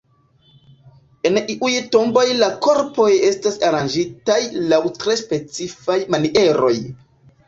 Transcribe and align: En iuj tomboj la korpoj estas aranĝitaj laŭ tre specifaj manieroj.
En 1.29 1.35
iuj 1.53 1.73
tomboj 1.95 2.23
la 2.39 2.47
korpoj 2.67 3.09
estas 3.27 3.59
aranĝitaj 3.67 4.39
laŭ 4.71 4.79
tre 5.05 5.19
specifaj 5.21 5.99
manieroj. 6.17 6.73